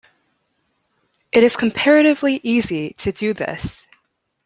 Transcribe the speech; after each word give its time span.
It 1.31 1.43
is 1.43 1.55
comparatively 1.55 2.39
easy 2.41 2.93
to 2.93 3.11
do 3.11 3.35
this. 3.35 3.85